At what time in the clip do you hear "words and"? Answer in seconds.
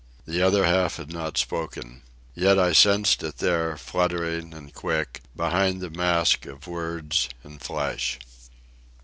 6.65-7.61